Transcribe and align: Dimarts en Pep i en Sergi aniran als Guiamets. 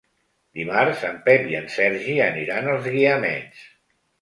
Dimarts 0.59 1.03
en 1.09 1.19
Pep 1.27 1.45
i 1.51 1.57
en 1.59 1.69
Sergi 1.75 2.17
aniran 2.31 2.73
als 2.73 2.89
Guiamets. 2.95 3.65